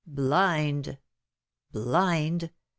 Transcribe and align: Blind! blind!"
Blind! 0.07 0.97
blind!" 1.71 2.49